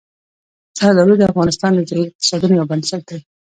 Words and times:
زردالو 0.77 1.13
د 1.19 1.23
افغانستان 1.31 1.71
د 1.75 1.79
ځایي 1.89 2.05
اقتصادونو 2.09 2.53
یو 2.59 2.69
بنسټ 2.71 3.01
دی. 3.09 3.19